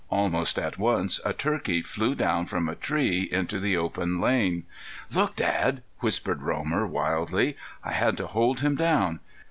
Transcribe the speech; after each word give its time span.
Almost 0.09 0.57
at 0.57 0.79
once 0.79 1.19
a 1.23 1.31
turkey 1.31 1.83
flew 1.83 2.15
down 2.15 2.47
from 2.47 2.67
a 2.67 2.73
tree 2.73 3.29
into 3.31 3.59
the 3.59 3.77
open 3.77 4.19
lane. 4.19 4.63
"Look 5.11 5.35
Dad!" 5.35 5.83
whispered 5.99 6.41
Romer, 6.41 6.87
wildly. 6.87 7.55
I 7.83 7.91
had 7.91 8.17
to 8.17 8.25
hold 8.25 8.61
him 8.61 8.75
down. 8.75 9.19